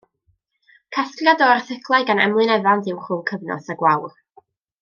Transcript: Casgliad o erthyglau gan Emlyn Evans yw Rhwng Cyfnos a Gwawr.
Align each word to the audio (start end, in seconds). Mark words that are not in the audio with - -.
Casgliad 0.97 1.43
o 1.47 1.49
erthyglau 1.57 2.09
gan 2.09 2.23
Emlyn 2.25 2.57
Evans 2.57 2.91
yw 2.95 2.99
Rhwng 3.03 3.23
Cyfnos 3.33 3.73
a 3.75 3.81
Gwawr. 3.83 4.21